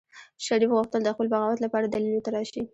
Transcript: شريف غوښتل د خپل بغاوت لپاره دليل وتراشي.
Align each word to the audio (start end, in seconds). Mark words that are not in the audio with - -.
شريف 0.45 0.69
غوښتل 0.77 1.01
د 1.03 1.09
خپل 1.15 1.27
بغاوت 1.33 1.59
لپاره 1.61 1.85
دليل 1.87 2.13
وتراشي. 2.15 2.61